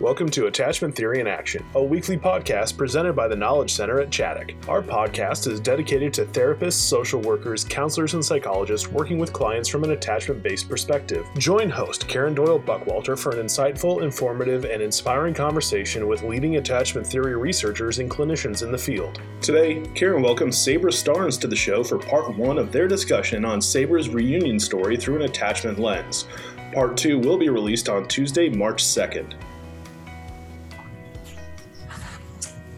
[0.00, 4.10] Welcome to Attachment Theory in Action, a weekly podcast presented by the Knowledge Center at
[4.10, 4.54] Chaddock.
[4.68, 9.82] Our podcast is dedicated to therapists, social workers, counselors, and psychologists working with clients from
[9.82, 11.26] an attachment based perspective.
[11.36, 17.04] Join host Karen Doyle Buckwalter for an insightful, informative, and inspiring conversation with leading attachment
[17.04, 19.20] theory researchers and clinicians in the field.
[19.40, 23.60] Today, Karen welcomes Sabra Starnes to the show for part one of their discussion on
[23.60, 26.28] Sabra's reunion story through an attachment lens.
[26.72, 29.34] Part two will be released on Tuesday, March 2nd.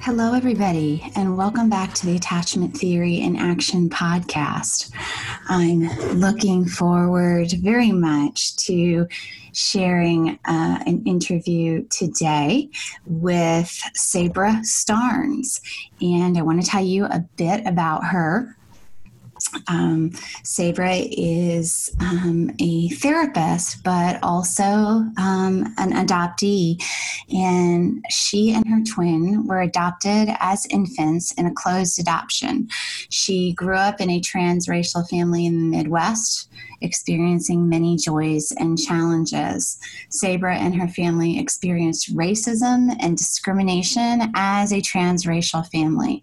[0.02, 4.90] Hello, everybody, and welcome back to the Attachment Theory in Action podcast.
[5.46, 9.06] I'm looking forward very much to
[9.52, 12.70] sharing uh, an interview today
[13.04, 15.60] with Sabra Starnes,
[16.00, 18.56] and I want to tell you a bit about her.
[19.68, 20.12] Um,
[20.44, 26.82] Sabra is um, a therapist, but also um, an adoptee.
[27.32, 32.68] And she and her twin were adopted as infants in a closed adoption.
[33.08, 36.48] She grew up in a transracial family in the Midwest,
[36.80, 39.78] experiencing many joys and challenges.
[40.08, 46.22] Sabra and her family experienced racism and discrimination as a transracial family.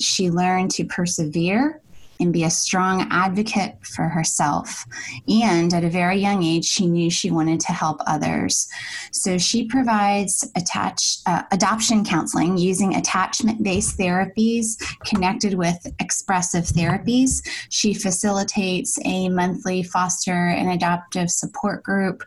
[0.00, 1.80] She learned to persevere
[2.20, 4.84] and be a strong advocate for herself.
[5.28, 8.68] And at a very young age, she knew she wanted to help others.
[9.12, 17.46] So she provides attach, uh, adoption counseling using attachment based therapies connected with expressive therapies.
[17.70, 22.22] She facilitates a monthly foster and adoptive support group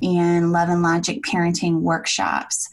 [0.00, 2.68] and love and logic parenting workshops.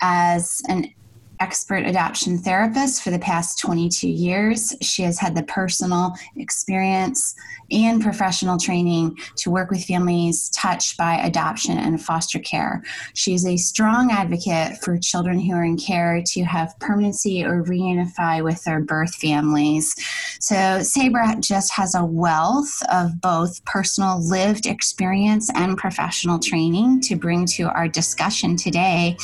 [0.00, 0.92] As an
[1.40, 4.74] expert adoption therapist for the past 22 years.
[4.80, 7.34] She has had the personal experience
[7.70, 12.82] and professional training to work with families touched by adoption and foster care.
[13.14, 17.62] She is a strong advocate for children who are in care to have permanency or
[17.62, 19.94] reunify with their birth families.
[20.40, 27.16] So, Sabra just has a wealth of both personal lived experience and professional training to
[27.16, 29.16] bring to our discussion today.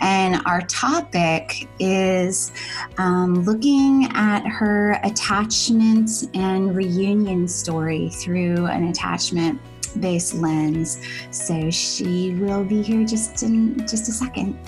[0.00, 2.52] And our topic topic is
[2.98, 9.60] um, looking at her attachment and reunion story through an attachment
[9.98, 11.00] based lens.
[11.30, 14.58] So she will be here just in just a second.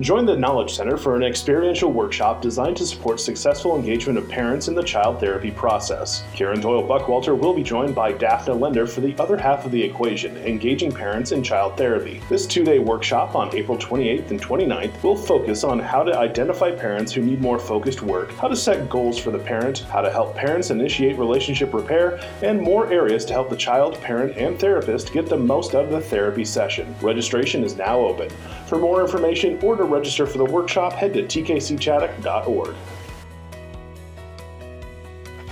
[0.00, 4.68] Join the Knowledge Center for an experiential workshop designed to support successful engagement of parents
[4.68, 6.22] in the child therapy process.
[6.34, 9.82] Karen Doyle Buckwalter will be joined by Daphne Lender for the other half of the
[9.82, 12.22] equation, engaging parents in child therapy.
[12.28, 16.70] This two day workshop on April 28th and 29th will focus on how to identify
[16.70, 20.12] parents who need more focused work, how to set goals for the parent, how to
[20.12, 25.12] help parents initiate relationship repair, and more areas to help the child, parent, and therapist
[25.12, 26.94] get the most out of the therapy session.
[27.02, 28.30] Registration is now open.
[28.68, 32.74] For more information or to register for the workshop, head to tkcchaddock.org.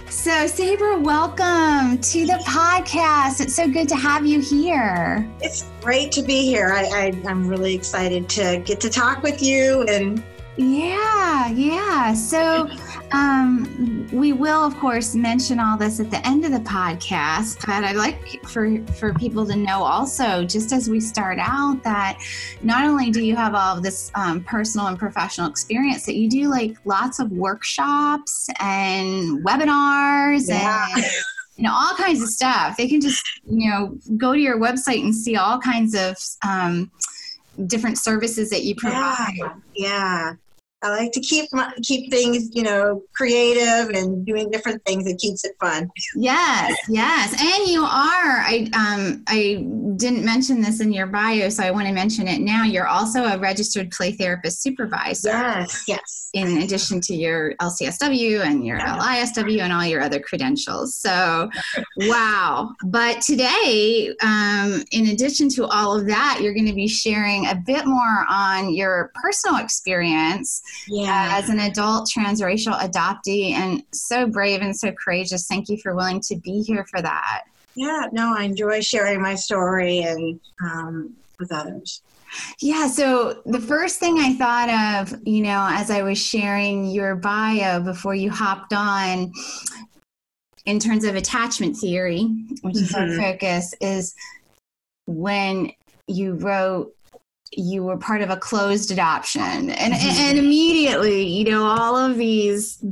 [0.09, 3.41] So, Sabra, welcome to the podcast.
[3.41, 5.29] It's so good to have you here.
[5.41, 6.73] It's great to be here.
[6.73, 10.23] I, I, I'm really excited to get to talk with you and
[10.57, 12.15] yeah, yeah.
[12.15, 12.69] So
[13.13, 17.65] um, we will, of course, mention all this at the end of the podcast.
[17.67, 22.19] But I'd like for for people to know also, just as we start out, that
[22.63, 26.29] not only do you have all of this um, personal and professional experience, that you
[26.29, 30.89] do like lots of workshops and webinars yeah.
[30.97, 31.05] and
[31.57, 32.77] you know all kinds of stuff.
[32.77, 36.91] They can just you know go to your website and see all kinds of um,
[37.67, 39.35] different services that you provide.
[39.37, 40.33] Yeah, yeah.
[40.83, 41.51] I like to keep
[41.83, 45.07] keep things, you know, creative and doing different things.
[45.07, 45.89] It keeps it fun.
[46.15, 47.89] Yes, yes, and you are.
[47.89, 49.67] I um I
[49.97, 52.65] didn't mention this in your bio, so I want to mention it now.
[52.65, 55.31] You're also a registered play therapist supervisor.
[55.31, 56.31] Yes, yes.
[56.35, 58.99] In addition to your LCSW and your yeah.
[58.99, 60.95] LISW and all your other credentials.
[60.97, 61.49] So,
[61.97, 62.75] wow.
[62.85, 67.55] But today, um, in addition to all of that, you're going to be sharing a
[67.55, 71.31] bit more on your personal experience yeah.
[71.33, 75.47] as an adult transracial adoptee and so brave and so courageous.
[75.47, 77.45] Thank you for willing to be here for that.
[77.75, 82.03] Yeah, no, I enjoy sharing my story and um, with others.
[82.61, 87.15] Yeah, so the first thing I thought of, you know, as I was sharing your
[87.15, 89.33] bio before you hopped on,
[90.67, 92.25] in terms of attachment theory,
[92.63, 92.85] which mm-hmm.
[92.85, 93.21] is our mm-hmm.
[93.21, 94.15] focus, is
[95.07, 95.71] when
[96.09, 96.93] you wrote
[97.53, 100.21] you were part of a closed adoption and, mm-hmm.
[100.21, 102.83] and immediately you know all of these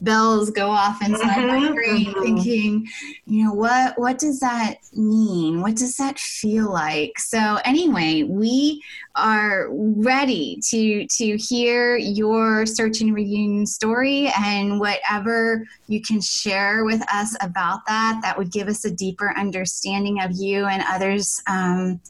[0.00, 2.22] bells go off inside my Mhm, brain mhm.
[2.22, 2.88] thinking
[3.26, 8.82] you know what what does that mean what does that feel like so anyway we
[9.16, 16.84] are ready to to hear your search and reunion story and whatever you can share
[16.84, 21.40] with us about that that would give us a deeper understanding of you and others
[21.48, 22.00] um,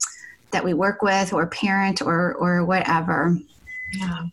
[0.51, 3.37] that we work with or parent or or whatever
[3.97, 4.23] Yeah.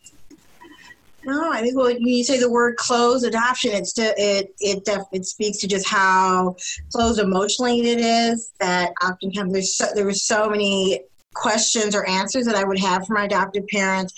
[1.23, 5.01] No, I think when you say the word closed adoption, it's to, it it def,
[5.11, 6.55] it speaks to just how
[6.93, 8.53] closed emotionally it is.
[8.61, 11.01] That oftentimes there's so, there were so many
[11.33, 14.13] questions or answers that I would have for my adoptive parents,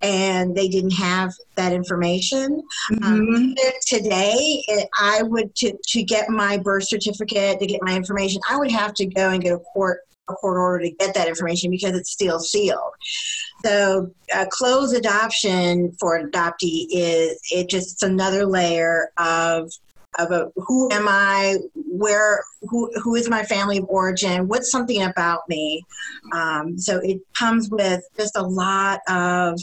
[0.00, 2.62] and they didn't have that information.
[3.02, 3.52] Um, Mhm.
[3.52, 8.40] even today, it, I would to to get my birth certificate to get my information,
[8.48, 11.28] I would have to go and get a court a court order to get that
[11.28, 12.92] information because it's still sealed.
[13.64, 19.70] So, uh, closed adoption for adoptee is it just another layer of
[20.18, 25.02] of a who am I, where who who is my family of origin, what's something
[25.02, 25.84] about me.
[26.32, 29.58] Um, so it comes with just a lot of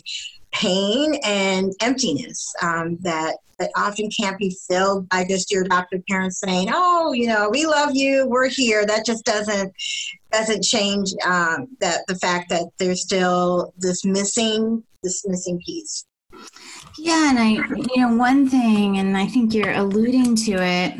[0.51, 6.39] pain and emptiness um, that that often can't be filled by just your adoptive parents
[6.39, 9.71] saying, "Oh, you know, we love you, we're here." That just doesn't
[10.31, 16.05] doesn't change um, that the fact that there's still this missing this missing piece.
[16.97, 20.93] Yeah, and I, you know, one thing, and I think you're alluding to it.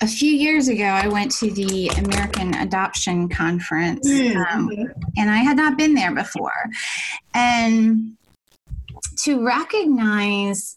[0.00, 4.70] A few years ago, I went to the American Adoption Conference, um,
[5.16, 6.52] and I had not been there before.
[7.34, 8.16] And
[9.24, 10.76] to recognize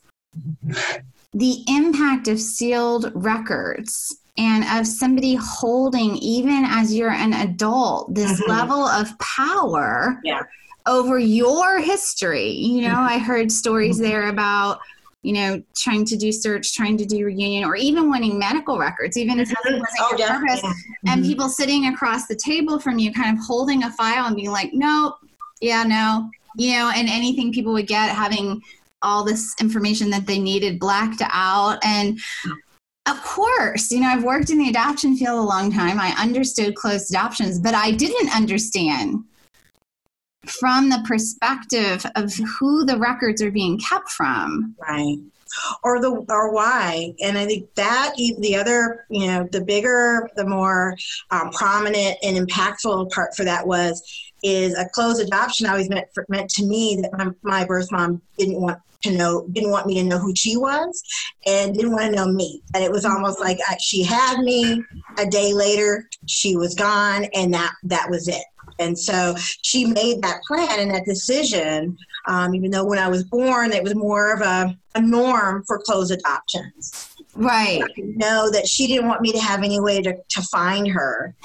[1.36, 8.40] the impact of sealed records and of somebody holding, even as you're an adult, this
[8.42, 8.48] Mhm.
[8.48, 10.42] level of power Yeah.
[10.88, 12.52] over your history.
[12.52, 13.10] You know, Mhm.
[13.10, 14.80] I heard stories there about
[15.24, 19.18] you know, trying to do search, trying to do reunion, or even winning medical records,
[19.18, 20.84] even if that wasn't Oh, your purpose definitely.
[21.08, 21.28] and Mhm.
[21.28, 24.70] people sitting across the table from you kind of holding a file and being like
[24.74, 25.16] nope
[25.62, 28.62] yeah no you know and anything people would get having
[29.02, 31.84] all this information that they needed blacked out.
[31.84, 32.20] And
[33.08, 36.00] of course you know i've worked in the adoption field a long time.
[36.00, 39.24] I understood closed adoptions but i didn't understand
[40.48, 44.76] from the perspective of who the records are being kept from.
[44.80, 45.18] Right.
[45.84, 47.14] Or the or why.
[47.22, 50.98] And i think that the other you know the bigger the more
[51.32, 54.02] um, prominent and impactful part for that was
[54.46, 58.22] is a closed adoption always meant for, meant to me that my, my birth mom
[58.38, 61.04] didn't want to know didn't want me to know who she was
[61.46, 62.62] and didn't want to know me.
[62.74, 64.84] And it was almost like I, she had me.
[65.18, 68.44] A day later she was gone and that that was it.
[68.80, 71.98] And so she made that plan and that decision
[72.28, 75.80] um, even though when I was born, it was more of a, a norm for
[75.80, 77.16] closed adoptions.
[77.36, 77.84] right.
[77.98, 81.36] Know that she didn't want me to have any way to, to find her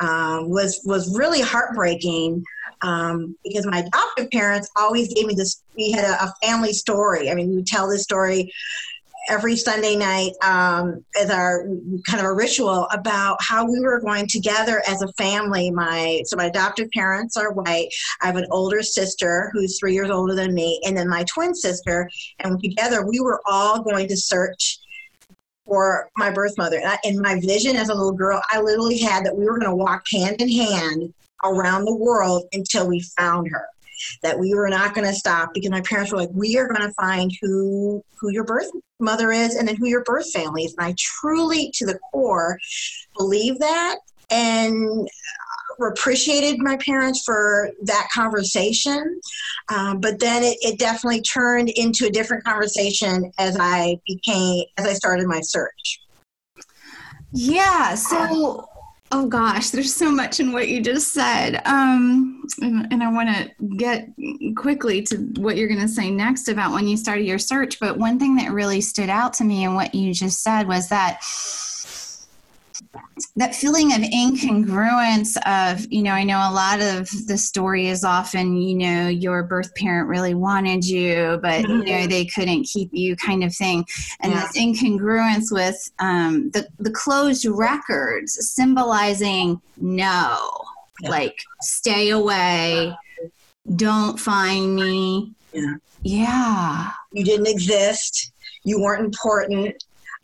[0.00, 2.42] um, was was really heartbreaking
[2.82, 5.62] um, because my adoptive parents always gave me this.
[5.76, 7.30] We had a, a family story.
[7.30, 8.52] I mean, we would tell this story
[9.28, 11.64] every Sunday night um, as our
[12.08, 15.70] kind of a ritual about how we were going together as a family.
[15.70, 17.88] My so my adoptive parents are white.
[18.20, 21.54] I have an older sister who's three years older than me, and then my twin
[21.54, 22.10] sister.
[22.40, 24.79] And together, we were all going to search
[25.70, 26.78] for my birth mother.
[26.78, 29.56] And I, in my vision as a little girl, I literally had that we were
[29.56, 31.14] going to walk hand in hand
[31.44, 33.66] around the world until we found her.
[34.22, 36.80] That we were not going to stop because my parents were like, "We are going
[36.80, 40.74] to find who who your birth mother is, and then who your birth family is."
[40.76, 42.58] And I truly, to the core,
[43.16, 43.98] believe that,
[44.30, 45.06] and
[45.88, 49.20] appreciated my parents for that conversation.
[49.74, 54.86] Um, but then it, it definitely turned into a different conversation as I became as
[54.86, 56.00] I started my search.
[57.32, 57.94] Yeah.
[57.94, 58.68] So,
[59.12, 61.62] oh gosh, there's so much in what you just said.
[61.64, 64.08] Um, and, and I want to get
[64.56, 67.78] quickly to what you're going to say next about when you started your search.
[67.78, 70.88] But one thing that really stood out to me in what you just said was
[70.88, 71.20] that
[73.36, 78.02] that feeling of incongruence of you know i know a lot of the story is
[78.04, 82.88] often you know your birth parent really wanted you but you know they couldn't keep
[82.92, 83.84] you kind of thing
[84.20, 84.40] and Yeah.
[84.40, 90.36] this incongruence with um, the, the closed records symbolizing no
[91.00, 91.10] Yeah.
[91.10, 92.96] like stay away
[93.76, 95.74] don't find me Yeah.
[96.02, 98.32] yeah You didn't exist.
[98.64, 99.74] You weren't important.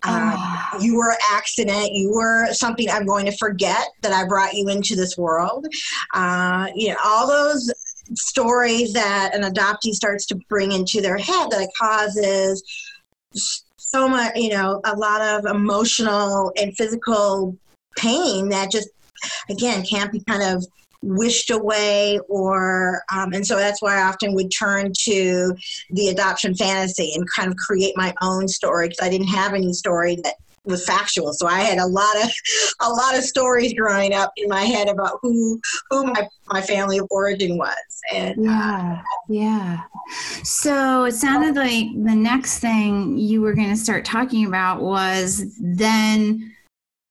[0.06, 0.78] Uh, Ah.
[0.80, 1.92] you were an accident.
[1.92, 5.66] You were something I'm going to forget that I brought you into this world.
[6.14, 7.72] Uh, you know, all those
[8.14, 12.62] stories that an adoptee starts to bring into their head that it causes
[13.76, 17.56] so much, you know, a lot of emotional and physical
[17.96, 18.88] pain that just,
[19.50, 20.64] again, can't be kind of
[21.06, 25.54] wished away or um, and so that's why i often would turn to
[25.90, 29.72] the adoption fantasy and kind of create my own story because i didn't have any
[29.72, 30.34] story that
[30.66, 31.32] was factual.
[31.32, 32.30] So i had a lot of
[32.80, 35.60] a lot of stories growing up in my head about who
[35.90, 37.76] who my, my family of origin was.
[38.12, 39.82] And yeah yeah.
[40.42, 45.56] So it sounded like the next thing you were going to start talking about was
[45.60, 46.52] then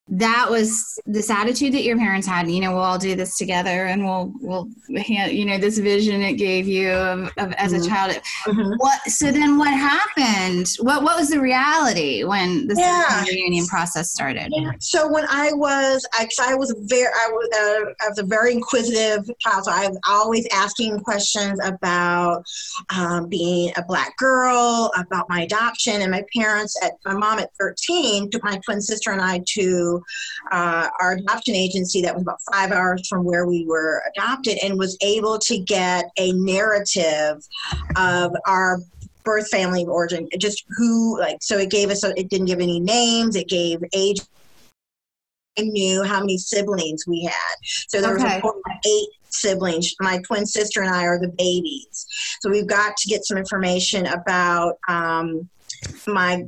[0.08, 3.86] that was this attitude that your parents had you know we'll all do this together
[3.86, 7.88] and we'll we'll you know this vision it gave you of, of as a mm-hmm.
[7.88, 8.74] child mm-hmm.
[8.78, 13.24] what so then what happened what what was the reality when the yeah.
[13.24, 14.72] reunion process started yeah.
[14.80, 18.54] so when i was I, I was very i was uh, i was a very
[18.54, 22.44] inquisitive child so i was always asking questions about
[22.96, 27.50] um, being a black girl about my adoption and my parents at my mom at
[27.60, 29.95] 13 took my twin sister and i to
[30.52, 34.78] uh, our adoption agency that was about five hours from where we were adopted and
[34.78, 37.46] was able to get a narrative
[37.96, 38.80] of our
[39.24, 42.80] birth family of origin just who like so it gave us it didn't give any
[42.80, 44.20] names it gave age
[45.58, 47.56] I knew how many siblings we had.
[47.88, 48.42] So there okay.
[48.44, 49.94] was eight siblings.
[50.00, 52.06] My twin sister and I are the babies.
[52.42, 55.50] So we've got to get some information about um,
[56.08, 56.46] my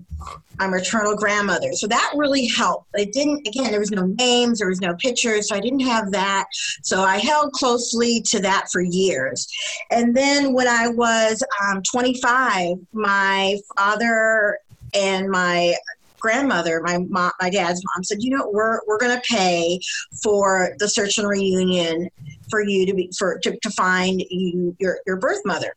[0.59, 1.73] my maternal grandmother.
[1.73, 2.87] So that really helped.
[2.93, 6.11] It didn't again, there was no names, there was no pictures, so I didn't have
[6.11, 6.45] that.
[6.83, 9.47] So I held closely to that for years.
[9.91, 14.59] And then when I was um, 25, my father
[14.93, 15.75] and my
[16.19, 19.79] grandmother, my mom, my dad's mom said, you know, we're we're going to pay
[20.23, 22.09] for the search and reunion
[22.49, 25.73] for you to be for to, to find you your your birth mother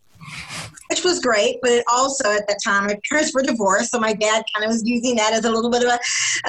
[0.91, 1.59] which was great.
[1.63, 4.69] But it also, at that time, my parents were divorced, so my dad kind of
[4.69, 5.99] was using that as a little bit of a,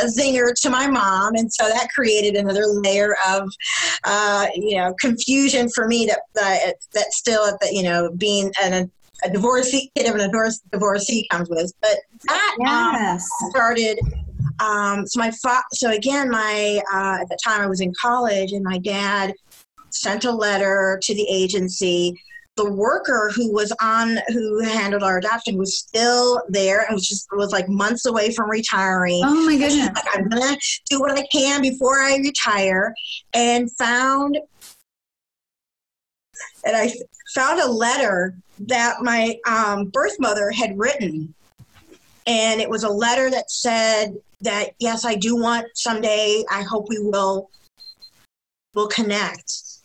[0.02, 3.50] a zinger to my mom, and so that created another layer of,
[4.04, 6.06] uh, you know, confusion for me.
[6.08, 8.92] That that, that still at the you know being an,
[9.24, 11.98] a divorcee kid of a divorce, divorcee comes with, but
[12.28, 13.30] that yes.
[13.44, 14.00] um, started.
[14.60, 18.52] Um, so my fa- so again, my uh, at the time I was in college,
[18.54, 19.34] and my dad
[19.92, 22.16] sent a letter to the agency
[22.58, 27.28] the worker who was on who handled our adoption was still there and was just
[27.32, 29.22] was like months away from retiring.
[29.24, 29.90] Oh my goodness!
[29.96, 30.58] Like, I'm gonna
[30.90, 32.94] do what I can before I retire,
[33.34, 34.38] and found
[36.66, 36.92] and I
[37.34, 38.36] found a letter
[38.68, 41.34] that my um, birth mother had written,
[42.28, 46.44] and it was a letter that said that yes, I do want someday.
[46.52, 47.50] I hope we will
[48.74, 49.81] will connect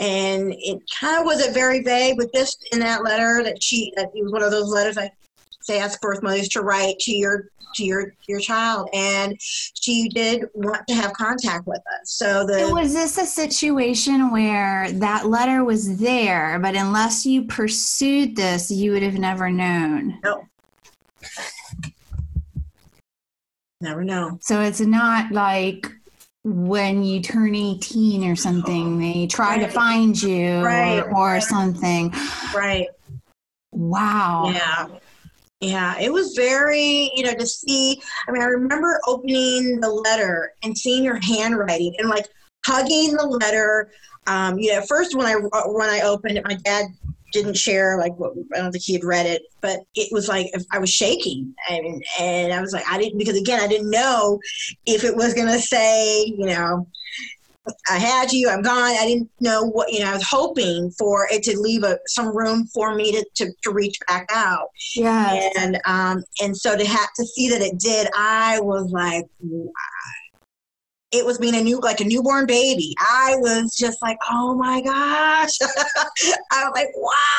[0.00, 3.92] and it kind of was a very vague, but just in that letter that she,
[3.96, 5.12] that it was one of those letters I
[5.60, 8.88] say ask birth mothers to write to your to your your child.
[8.94, 12.12] And she did want to have contact with us.
[12.12, 17.44] So the so was this a situation where that letter was there but unless you
[17.44, 20.18] pursued this you would have never known?
[20.24, 20.46] No.
[23.82, 24.38] Never know.
[24.42, 25.90] So it's not like
[26.50, 29.66] when you turn 18 or something they try right.
[29.66, 31.00] to find you right.
[31.00, 32.12] or, or something.
[32.54, 32.88] Right.
[33.72, 34.50] Wow.
[34.52, 34.88] Yeah.
[35.60, 40.54] Yeah it was very you know to see i mean i remember opening the letter
[40.62, 42.26] and seeing your handwriting and like
[42.66, 43.90] hugging the letter.
[44.26, 46.86] Um, you know first when i when i opened it my dad
[47.32, 50.46] didn't share like what I don't think he had read it, but it was like
[50.72, 51.54] I was shaking.
[51.68, 54.38] And and I was like I didn't because again I didn't know
[54.86, 56.86] if it was gonna say you know
[57.88, 58.96] I had you I'm gone.
[58.98, 62.36] I didn't know what you know I was hoping for it to leave a, some
[62.36, 64.68] room for me to, to, to reach back out.
[64.96, 69.26] Yeah and um and so to have to see that it did I was like
[69.40, 69.70] wow
[71.12, 72.94] it was being a new like a newborn baby.
[72.98, 75.56] I was just like oh my gosh.
[76.52, 77.30] I was like wow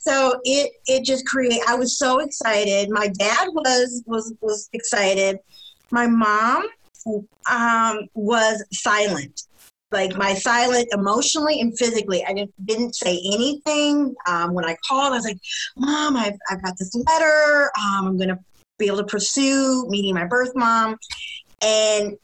[0.00, 2.90] so it it just create i was so excited.
[2.90, 5.38] My dad was was was excited.
[5.90, 6.64] My mom
[7.50, 9.42] um, was silent.
[9.90, 12.22] Like my silent emotionally and physically.
[12.26, 14.14] I didn't, didn't say anything.
[14.26, 15.38] Um, when i called i was like
[15.76, 17.70] mom i've, I've got this letter.
[17.78, 18.38] Um, i'm going to
[18.78, 20.96] be able to pursue meeting my birth mom.
[21.60, 22.16] And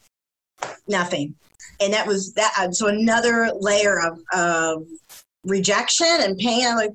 [0.87, 1.35] nothing.
[1.81, 2.53] And that was that.
[2.57, 4.87] Uh, so another layer of, of
[5.43, 6.65] rejection and pain.
[6.65, 6.93] I'm like,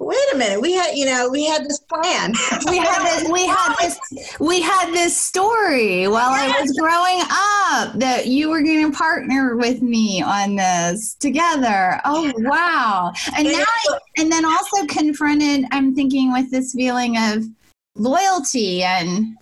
[0.00, 2.32] wait a minute we had you know we had this plan
[2.68, 3.98] we had this we had this
[4.40, 9.56] we had this story while i was growing up that you were going to partner
[9.56, 13.64] with me on this together oh wow and now
[14.18, 17.44] and then also confronted i'm thinking with this feeling of
[17.94, 19.36] loyalty and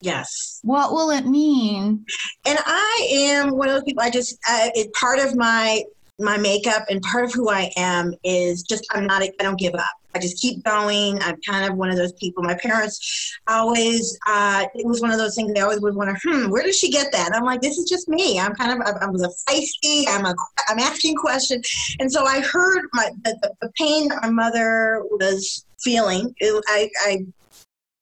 [0.00, 0.60] Yes.
[0.62, 2.04] what will it mean?
[2.46, 4.02] And I am one of those people.
[4.02, 5.82] I just uh, it part of my
[6.18, 9.74] my makeup and part of who I am is just I'm not I don't give
[9.74, 9.90] up.
[10.14, 11.22] I just keep going.
[11.22, 12.42] I'm kind of one of those people.
[12.42, 16.50] My parents always uh, it was one of those things they always would wonder, hmm,
[16.50, 17.30] where does she get that?
[17.34, 18.38] I'm like, this is just me.
[18.38, 20.04] I'm kind of I'm a feisty.
[20.08, 20.34] I'm a
[20.68, 21.66] I'm asking questions,
[21.98, 26.34] and so I heard my the, the, the pain that my mother was feeling.
[26.38, 27.18] It, I I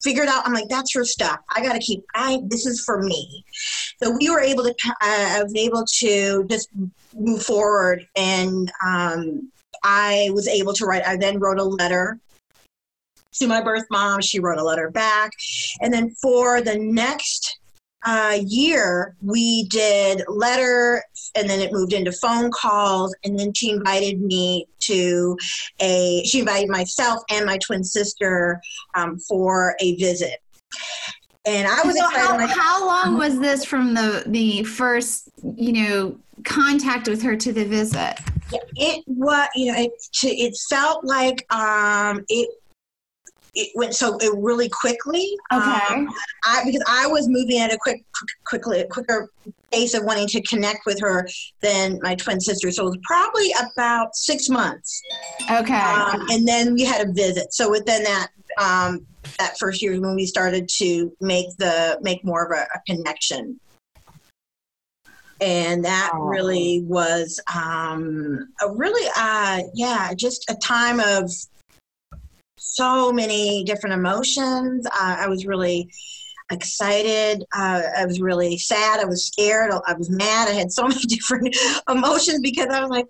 [0.03, 1.41] figured out i'm like that's her stuff.
[1.55, 3.45] I gotta keep i this is for me.
[4.03, 6.69] So we were able to uh, i was able to just
[7.15, 9.51] move forward and um,
[9.83, 12.19] i was able to write i then wrote a letter
[13.39, 14.21] to my birth mom.
[14.21, 15.31] She wrote a letter back.
[15.81, 17.58] And then for the next
[18.05, 21.03] uh, year we did letter
[21.35, 25.37] and then it moved into phone calls and then she invited me to
[25.81, 28.61] a she invited myself and my twin sister
[28.95, 30.41] um, for a visit
[31.45, 35.31] and i was So excited how, like, how long was this from the the first
[35.57, 38.15] you know contact with her to the visit?
[38.77, 42.49] it was you know it, to, it felt like um, it
[43.59, 45.71] it went so it really quickly Okay.
[45.91, 46.09] Um,
[46.45, 48.03] I because I was moving at a quick,
[48.47, 49.29] quickly, quicker
[49.73, 51.29] pace of wanting to connect with her
[51.63, 52.71] than my twin sister.
[52.71, 55.03] So it was probably about six months,
[55.51, 55.75] Okay.
[55.75, 57.53] um, and then we had a visit.
[57.53, 58.29] So within that
[58.61, 59.07] um,
[59.39, 63.59] that first year when we started to make the make more of a, a connection.
[65.41, 66.19] And that Oh.
[66.19, 71.31] really was um, a really, uh, yeah, just a time of
[72.59, 74.87] so many different emotions.
[74.87, 75.91] Uh, I was really
[76.51, 77.45] excited.
[77.55, 79.01] Uh, I was really sad.
[79.01, 79.71] I was scared.
[79.87, 80.49] I was mad.
[80.49, 81.57] I had so many different
[81.89, 83.07] emotions because I was like,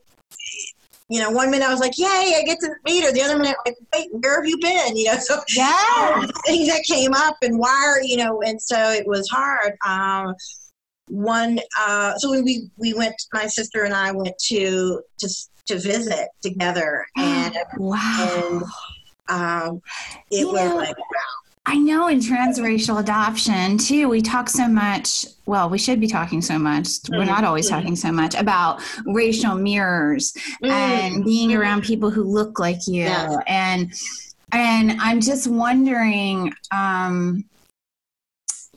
[1.10, 3.12] you know, one minute I was like, yay, I get to meet her.
[3.12, 4.96] The other minute, like, wait, where have you been?
[4.96, 6.26] You know, so yeah.
[6.46, 9.72] things that came up and why are, you know, and so it was hard.
[9.86, 10.34] Um,
[11.08, 15.28] one, uh, so when we, we went, my sister and I went to, to,
[15.68, 18.62] to visit together and Wow.
[19.28, 19.82] Um,
[20.30, 20.96] it You was know, like,
[21.66, 25.26] I know in transracial adoption too, we talk so much.
[25.44, 26.88] Well, we should be talking so much.
[27.10, 27.70] We're not always Mhm.
[27.70, 33.02] talking so much about racial mirrors and being around people who look like you.
[33.02, 33.36] Yes.
[33.46, 33.92] And
[34.52, 37.44] and I'm just wondering um,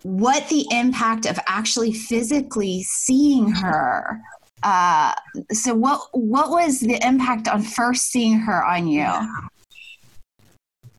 [0.03, 4.19] what the impact of actually physically seeing her.
[4.63, 5.13] Uh,
[5.51, 9.07] so what what was the impact on first seeing her on you?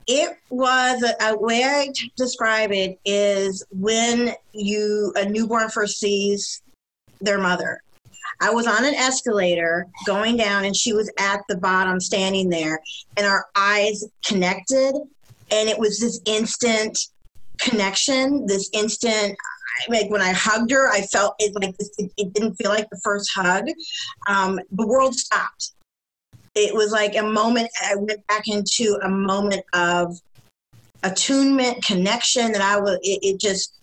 [0.07, 6.61] It was a, a way I describe it is when you a newborn first sees
[7.21, 7.81] their mother.
[8.41, 12.79] I was on an escalator going down, and she was at the bottom, standing there,
[13.15, 14.93] and our eyes connected,
[15.51, 16.97] and it was this instant
[17.59, 19.37] connection, this instant.
[19.87, 22.99] Like when I hugged her, I felt it like it, it didn't feel like the
[23.03, 23.65] first hug.
[24.27, 25.73] Um, the world stopped
[26.55, 30.17] it was like a moment i went back into a moment of
[31.03, 33.73] attunement connection that i was it, it just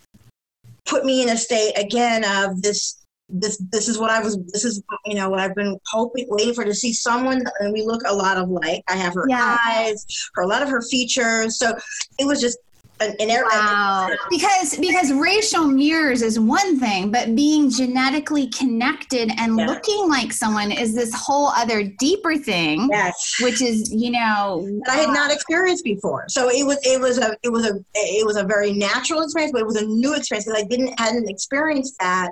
[0.86, 4.64] put me in a state again of this this this is what i was this
[4.64, 8.02] is you know what i've been hoping waiting for to see someone and we look
[8.06, 9.56] a lot alike i have her Yeah.
[9.68, 10.04] eyes
[10.34, 11.76] her a lot of her features so
[12.18, 12.58] it was just
[13.00, 14.08] an, an area Wow.
[14.30, 19.66] Because because racial mirrors is one thing, but being genetically connected and Yeah.
[19.66, 24.94] looking like someone is this whole other deeper thing, yes which is you know that
[24.94, 26.26] I had not experienced before.
[26.28, 29.52] So it was it was a it was a it was a very natural experience,
[29.52, 32.30] but it was a new experience because I didn't hadn't experienced that.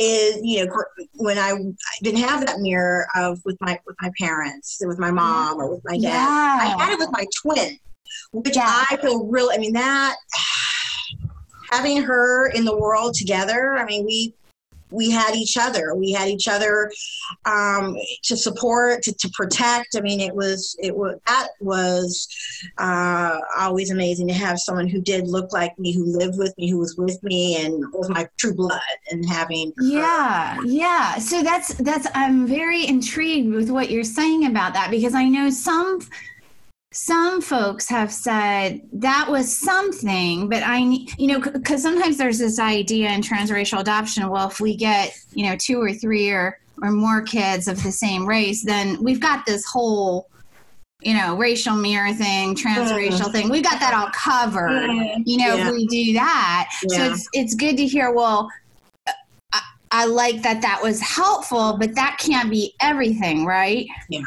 [0.00, 0.72] Is you know
[1.14, 5.10] when I, I didn't have that mirror of with my with my parents, with my
[5.10, 6.02] mom or with my dad.
[6.02, 6.76] yeah.
[6.78, 7.76] I had it with my twin,
[8.32, 8.84] which Yeah.
[8.90, 9.54] I feel really.
[9.56, 10.16] I mean that
[11.70, 13.76] having her in the world together.
[13.78, 14.34] I mean we
[14.90, 15.94] we had each other.
[15.94, 16.90] We had each other
[17.44, 19.88] um, to support, to, to protect.
[19.96, 22.26] I mean, it was it was that was
[22.78, 26.70] uh, always amazing to have someone who did look like me, who lived with me,
[26.70, 28.80] who was with me, and was my true blood.
[29.10, 31.18] And having her- Yeah, yeah.
[31.18, 35.50] So that's that's I'm very intrigued with what you're saying about that because I know
[35.50, 36.00] some
[36.92, 42.58] some folks have said that was something, but I you know because sometimes there's this
[42.58, 44.28] idea in transracial adoption.
[44.28, 47.92] Well, if we get you know two or three or or more kids of the
[47.92, 50.28] same race, then we've got this whole
[51.02, 53.32] you know racial mirror thing, transracial mm.
[53.32, 53.50] thing.
[53.50, 55.22] We've got that all covered mm.
[55.26, 55.68] you know Yeah.
[55.68, 58.50] if we do that so it's it's good to hear well
[59.52, 64.22] I, I like that that was helpful but that can't be everything right Yeah.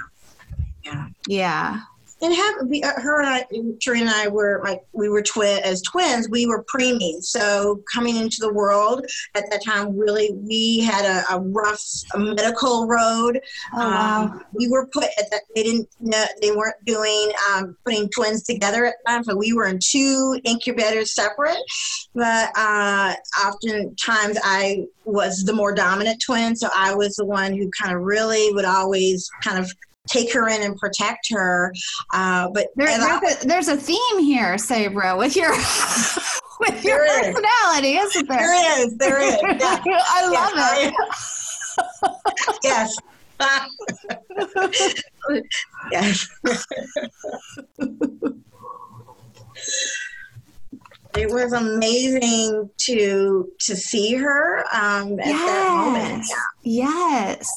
[0.83, 1.07] Yeah.
[1.27, 1.79] yeah
[2.21, 3.45] and have we, uh, her and I,
[3.85, 6.29] Tarina and I were like we were twin as twins.
[6.29, 9.05] We were preemies, so coming into the world
[9.35, 11.83] at that time, really we had a, a rough
[12.15, 13.41] medical road.
[13.73, 14.23] Oh, wow.
[14.23, 15.41] Um, we were put at that.
[15.55, 15.89] They didn't.
[15.99, 19.79] know, They weren't doing um, putting twins together at the time, so we were in
[19.81, 21.57] two incubators separate.
[22.13, 27.69] But uh, oftentimes I was the more dominant twin, so I was the one who
[27.79, 29.71] kind of really would always kind of
[30.07, 31.73] take her in and protect her.
[32.13, 35.51] Uh, but there, there's, a, there's, a, theme here, Sabra, with your
[36.59, 38.15] with your personality, is.
[38.15, 38.39] isn't there?
[38.39, 38.97] There is.
[38.97, 39.37] There is.
[39.61, 39.79] Yeah.
[39.85, 40.93] I love it.
[42.63, 42.95] yes.
[45.91, 46.27] yes
[51.15, 55.45] it was amazing to to see her um, at yes.
[55.45, 56.25] that moment.
[56.63, 56.87] Yeah.
[57.37, 57.51] Yes.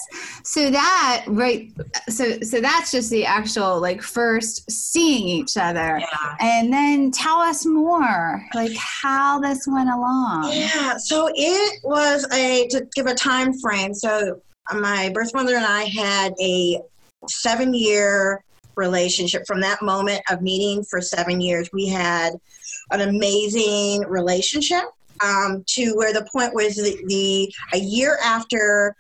[0.44, 1.70] So that right.
[2.08, 6.36] So so that's just the actual like first seeing each other, yeah.
[6.40, 10.50] and then tell us more like how this went along.
[10.52, 10.96] Yeah.
[10.96, 13.94] So it was a to give a time frame.
[13.94, 14.40] So
[14.72, 16.80] my birth mother and I had a
[17.28, 18.42] seven year
[18.76, 21.68] relationship from that moment of meeting for seven years.
[21.72, 22.34] We had
[22.90, 24.84] an amazing relationship
[25.22, 28.96] um, to where the point was the, the a year after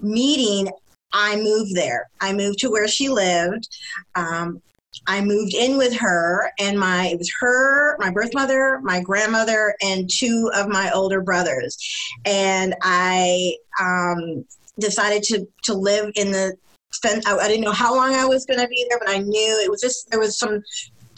[0.00, 0.68] meeting
[1.12, 2.08] I moved there.
[2.20, 3.68] I moved to where she lived.
[4.14, 4.60] Um,
[5.06, 9.74] I moved in with her, and my it was her, my birth mother, my grandmother,
[9.82, 11.76] and two of my older brothers.
[12.24, 14.44] And I um,
[14.78, 16.56] decided to to live in the
[16.92, 17.22] spend.
[17.26, 19.60] I, I didn't know how long I was going to be there, but I knew
[19.62, 20.62] it was just there was some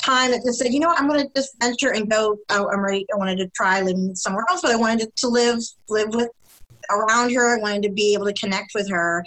[0.08, 2.38] time that just said, you know what, I'm going to just venture and go.
[2.48, 3.06] I, I'm ready.
[3.12, 6.30] I wanted to try living somewhere else, but I wanted to live live with
[6.90, 7.56] around her.
[7.56, 9.24] I wanted to be able to connect with her.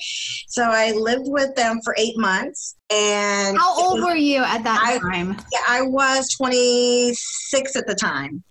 [0.48, 2.76] So I lived with them for eight months.
[2.89, 5.38] And how old was, were you at that I, time?
[5.52, 8.44] Yeah, I was 26 at the time.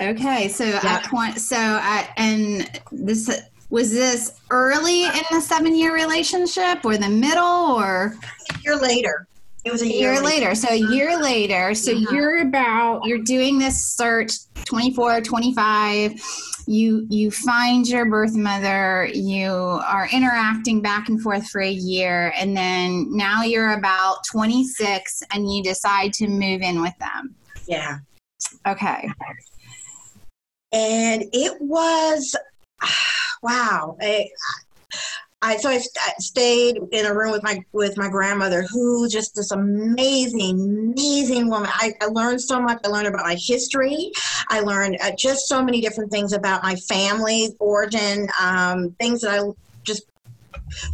[0.00, 0.80] Okay, so yeah.
[0.84, 3.28] at point, so at and this
[3.68, 8.14] was this early in the seven year relationship or the middle or
[8.54, 9.26] a year later?
[9.64, 10.54] It was a year, year later.
[10.54, 11.74] So a year later.
[11.74, 12.14] So uh-huh.
[12.14, 14.32] you're about you're doing this search
[14.64, 16.20] 24, 25.
[16.66, 22.32] You you find your birth mother, you are interacting back and forth for a year,
[22.36, 27.34] and then now you're about 26 and you decide to move in with them.
[27.66, 27.98] Yeah.
[28.66, 29.10] Okay.
[30.72, 32.36] And it was
[33.42, 33.96] wow.
[34.00, 34.28] I,
[35.40, 39.36] I so I, I, stayed in a room with my with my grandmother, who just
[39.36, 40.58] this amazing,
[40.96, 41.70] amazing woman.
[41.72, 42.80] I, I learned so much.
[42.84, 44.10] I learned about my history.
[44.48, 49.38] I learned uh, just so many different things about my family origin, um, things that
[49.38, 49.48] I
[49.84, 50.02] just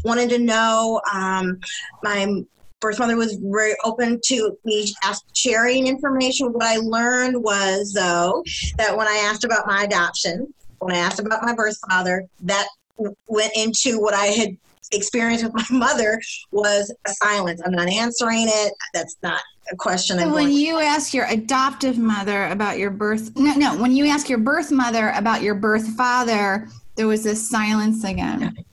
[0.05, 1.01] wanted to know.
[1.13, 1.59] Um,
[2.03, 2.43] my
[2.81, 4.93] birth mother was very open to me
[5.35, 6.53] sharing information.
[6.53, 8.45] What I learned was though
[8.77, 12.69] that when I asked about my adoption, when I asked about my birth father, that
[12.97, 14.57] went into what I had
[14.93, 17.61] experienced with my mother was a silence.
[17.65, 18.73] I'm not answering it.
[18.93, 19.41] That's not
[19.73, 20.19] a question.
[20.19, 24.29] So when you ask your adoptive mother about your birth, no, no, when you ask
[24.29, 28.57] your birth mother about your birth father, there was this silence again.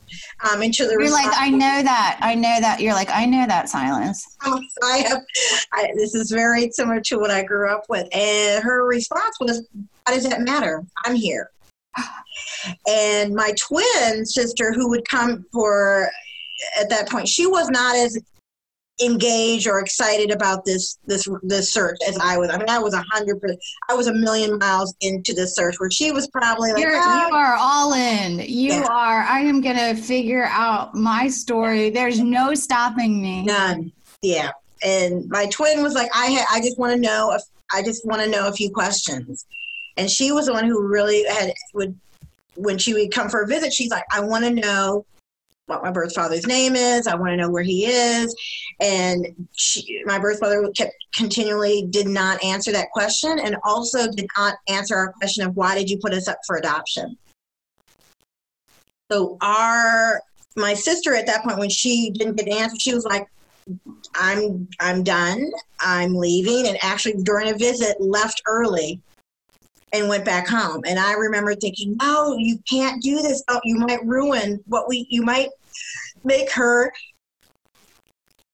[0.44, 2.82] Um, into the you're like, I know that, I know that.
[2.82, 4.26] You're like, I know that silence.
[4.42, 5.22] I have.
[5.72, 9.68] I, this is very similar to what I grew up with, and her response was,
[10.06, 10.84] "Why does that matter?
[11.06, 11.52] I'm here."
[12.88, 16.10] And my twin sister, who would come for
[16.80, 18.18] at that point, she was not as
[19.04, 22.50] engaged or excited about this this this search as I was.
[22.50, 23.60] I mean, I was a hundred percent.
[23.90, 27.28] I was a million miles into this search, where she was probably like, You're, oh.
[27.28, 28.40] "You are all in.
[28.40, 28.88] You yeah.
[28.90, 29.24] are.
[29.24, 31.90] I am gonna figure out my story.
[31.90, 33.44] There's no stopping me.
[33.44, 33.92] None.
[34.22, 34.52] Yeah."
[34.84, 37.42] And my twin was like, "I ha- I just want to know if
[37.74, 39.46] I just want to know a few questions."
[39.98, 41.98] And she was the one who really had would
[42.56, 45.06] when she would come for a visit, she's like, I want to know
[45.68, 47.08] what my birth father's name is.
[47.08, 48.36] I want to know where he is.
[48.82, 54.28] And she, my birth mother kept continually did not answer that question and also did
[54.38, 57.18] not answer our question of why did you put us up for adoption?
[59.12, 60.22] So our
[60.58, 63.28] my sister at that point when she didn't get an answer, she was like,
[64.16, 65.50] I'm I'm done.
[65.80, 66.68] I'm leaving.
[66.68, 69.02] And actually during a visit left early
[69.94, 70.82] and went back home.
[70.88, 73.44] And I remember thinking, no, you can't do this.
[73.50, 75.50] Oh, you might ruin what we, you might
[76.24, 76.92] make her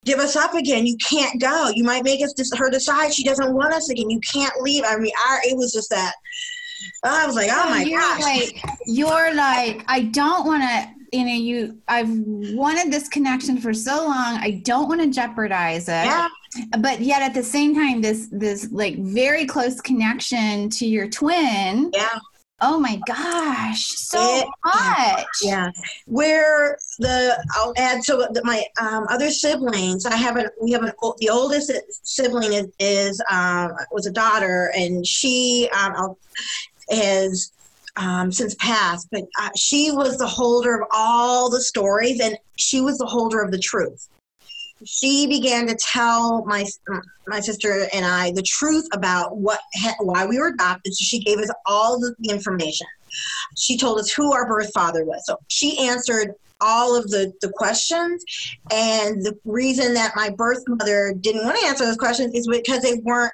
[0.06, 0.88] give us up again.
[0.88, 1.70] You can't go.
[1.74, 4.10] You might make us her decide she doesn't want us again.
[4.10, 4.84] You can't leave.
[4.88, 6.14] I mean, I, it was just that.
[7.04, 8.22] I was like, oh my you're gosh.
[8.22, 13.74] Like, you're like, I don't want to, you know, you, I've wanted this connection for
[13.74, 14.38] so long.
[14.38, 16.06] I don't want to jeopardize it.
[16.06, 16.28] Yeah.
[16.80, 21.92] but yet at the same time this this like very close connection to your twin
[21.94, 22.18] yeah
[22.62, 25.70] oh my gosh so it, much yeah
[26.06, 30.84] where the i'll add so that my um, other siblings i have a we have
[30.84, 31.72] an the oldest
[32.04, 36.16] sibling is, is um, was a daughter and she um,
[36.90, 37.52] is
[37.98, 42.82] um, since passed, but uh, she was the holder of all the stories and she
[42.82, 44.08] was the holder of the truth
[44.86, 46.66] she began to tell my
[47.28, 49.60] my sister and I the truth about what
[50.00, 50.94] why we were adopted.
[50.94, 52.88] So she gave us all the, information.
[53.58, 55.26] She told us who our birth father was.
[55.26, 58.24] So she answered all of the, the questions.
[58.72, 62.82] And the reason that my birth mother didn't want to answer those questions is because
[62.82, 63.34] they weren't,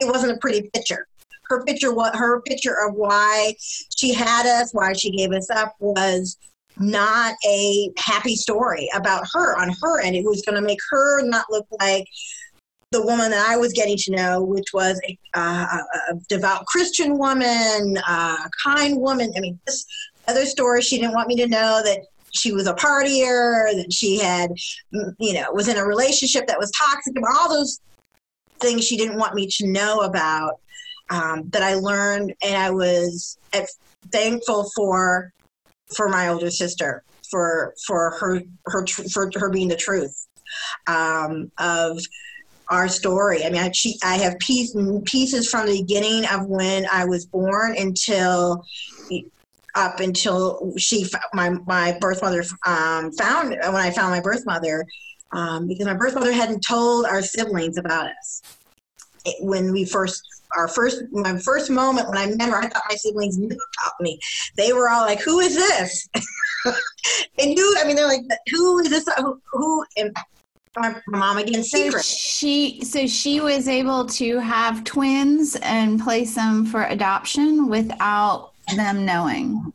[0.00, 1.06] it wasn't a pretty picture.
[1.48, 3.54] Her picture, what her picture of why
[3.96, 6.36] she had us, why she gave us up was
[6.78, 10.16] not a happy story about her on her end.
[10.16, 12.06] It was going to make her not look like
[12.90, 15.78] the woman that I was getting to know, which was a, uh,
[16.10, 19.32] a devout Christian woman, a kind woman.
[19.36, 19.84] I mean, this
[20.28, 22.00] other story, she didn't want me to know that
[22.32, 24.50] she was a partier, that she had,
[25.18, 27.80] you know, was in a relationship that was toxic, all those
[28.60, 30.60] things she didn't want me to know about
[31.10, 33.38] um, that I learned, and I was
[34.12, 35.32] thankful for
[35.96, 40.26] for my older sister for for her her for her being the truth
[40.86, 41.98] um, of
[42.70, 43.44] our story.
[43.44, 47.26] I mean, I, she, I have piece, pieces from the beginning of when I was
[47.26, 48.64] born until
[49.76, 54.86] up until she my my birth mother um, found when I found my birth mother
[55.32, 58.42] um, because my birth mother hadn't told our siblings about us
[59.40, 60.22] when we first
[60.56, 63.92] our first my first moment when I met her, I thought my siblings knew about
[64.00, 64.18] me.
[64.56, 66.08] They were all like, "Who is this?"
[67.38, 67.76] they knew.
[67.78, 69.04] I mean, they're like, "Who is this?
[69.18, 69.84] Who?" who?
[69.96, 70.14] And
[70.76, 72.04] my mom again secret.
[72.04, 79.04] She so she was able to have twins and place them for adoption without them
[79.04, 79.72] knowing.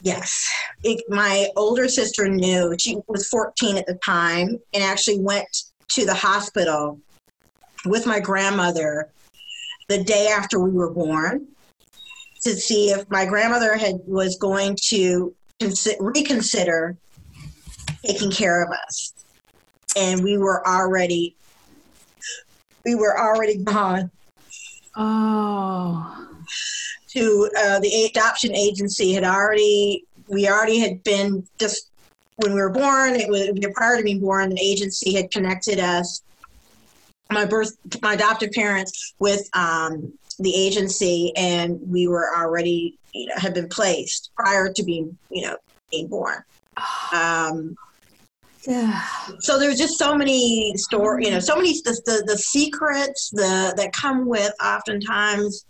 [0.00, 0.48] Yes,
[0.84, 2.76] it, my older sister knew.
[2.78, 5.48] She was 14 at the time and actually went
[5.88, 7.00] to the hospital
[7.84, 9.10] with my grandmother
[9.88, 11.46] the day after we were born
[12.42, 15.34] to see if my grandmother had was going to
[15.98, 16.96] reconsider
[18.04, 19.12] taking care of us.
[19.96, 21.34] And we were already
[22.84, 24.10] we were already gone.
[24.96, 26.26] Oh.
[27.10, 31.90] To uh, the adoption agency had already we already had been just
[32.36, 36.22] when we were born it was prior to being born the agency had connected us
[37.30, 43.34] my birth my adoptive parents with um, the agency and we were already you know
[43.36, 45.56] had been placed prior to being you know
[45.90, 46.42] being born
[47.12, 47.74] um,
[48.66, 49.02] yeah.
[49.40, 53.74] so there's just so many story you know so many the, the, the secrets the
[53.76, 55.64] that come with oftentimes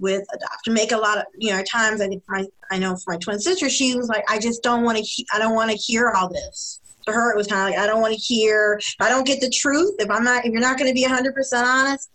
[0.00, 2.94] with adopt to make a lot of you know times i think my i know
[2.96, 5.54] for my twin sister she was like i just don't want to he- i don't
[5.54, 8.14] want to hear all this for her, it was kind of like, I don't want
[8.14, 10.94] to hear, I don't get the truth, if I'm not, if you're not going to
[10.94, 12.10] be 100% honest,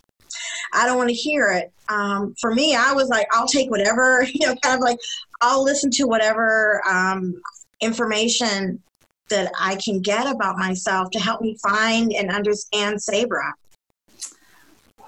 [0.74, 1.72] I don't want to hear it.
[1.90, 4.98] Um, for me, I was like, I'll take whatever, you know, kind of like,
[5.42, 7.34] I'll listen to whatever um,
[7.82, 8.82] information
[9.30, 13.54] that I can get about myself to help me find and understand Sabra.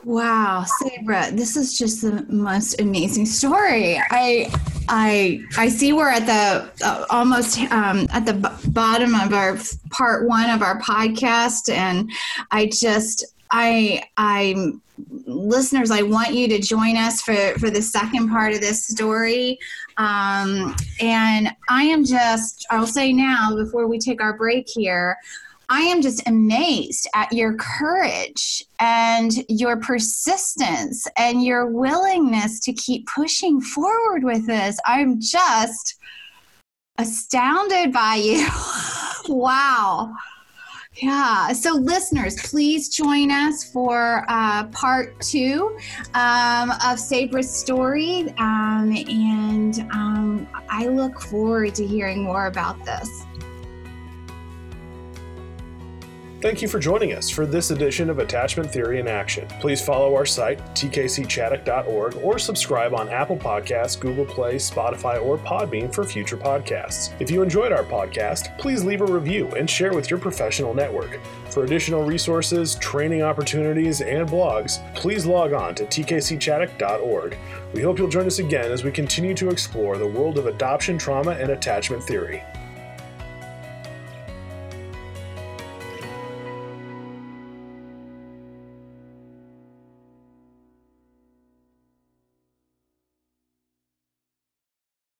[0.06, 4.00] Wow, Sabra, this is just the most amazing story.
[4.12, 4.52] I
[4.88, 9.58] I I see we're at the uh, almost um, at the b- bottom of our
[9.89, 12.12] part one of our podcast, and
[12.52, 14.74] I just I I
[15.26, 19.58] listeners, I want you to join us for for the second part of this story.
[19.98, 25.18] Um, and I am just I'll say now before we take our break here.
[25.69, 33.08] I am just amazed at your courage and your persistence and your willingness to keep
[33.08, 34.78] pushing forward with this.
[34.86, 35.95] I'm just
[36.97, 38.47] astounded by you.
[39.34, 40.13] wow.
[41.01, 41.51] Yeah.
[41.51, 45.78] So, listeners, please join us for uh, part two
[46.13, 48.34] um, of Sabra's story.
[48.38, 53.24] Um, and um, I look forward to hearing more about this.
[56.45, 59.47] Thank you for joining us for this edition of Attachment Theory in Action.
[59.60, 65.91] Please follow our site, tkcchaddock.org, or subscribe on Apple Podcasts, Google Play, Spotify, or Podbean
[65.91, 67.19] for future podcasts.
[67.19, 71.19] If you enjoyed our podcast, please leave a review and share with your professional network.
[71.49, 77.38] For additional resources, training opportunities, and blogs, please log on to tkcchaddock.org.
[77.73, 80.99] We hope you'll join us again as we continue to explore the world of adoption,
[80.99, 82.43] trauma, and attachment theory.